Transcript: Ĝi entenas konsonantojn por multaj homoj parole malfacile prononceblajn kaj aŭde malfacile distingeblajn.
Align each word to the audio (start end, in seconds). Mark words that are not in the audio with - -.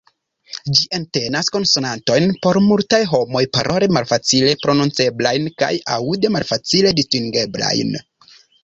Ĝi 0.77 0.85
entenas 0.99 1.49
konsonantojn 1.55 2.33
por 2.47 2.59
multaj 2.69 3.01
homoj 3.13 3.45
parole 3.59 3.91
malfacile 3.99 4.57
prononceblajn 4.65 5.51
kaj 5.65 5.71
aŭde 6.01 6.37
malfacile 6.39 6.99
distingeblajn. 7.03 7.99